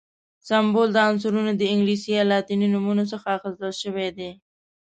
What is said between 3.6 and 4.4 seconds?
شوی دی.